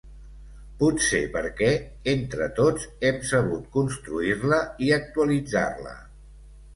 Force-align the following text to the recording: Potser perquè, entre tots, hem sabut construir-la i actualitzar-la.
Potser 0.77 1.19
perquè, 1.33 1.67
entre 2.13 2.47
tots, 2.59 2.87
hem 3.09 3.19
sabut 3.33 3.67
construir-la 3.75 4.57
i 4.87 4.89
actualitzar-la. 4.97 5.93